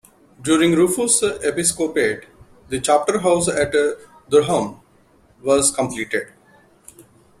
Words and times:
During 0.41 0.73
Rufus' 0.73 1.21
episcopate 1.21 2.23
the 2.69 2.79
chapterhouse 2.79 3.47
at 3.47 3.71
Durham 4.27 4.79
was 5.43 5.69
completed. 5.69 6.29